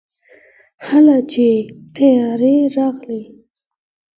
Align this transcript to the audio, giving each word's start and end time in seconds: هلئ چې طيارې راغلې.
هلئ 0.87 1.19
چې 1.31 1.47
طيارې 1.95 2.55
راغلې. 2.75 3.21